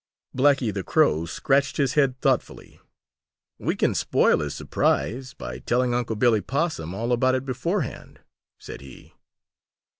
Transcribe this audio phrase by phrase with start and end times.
[0.35, 2.79] Blacky the Crow scratched his head thoughtfully.
[3.59, 8.19] "We can spoil his surprise by telling Unc' Billy Possum all about it beforehand,"
[8.57, 9.13] said he.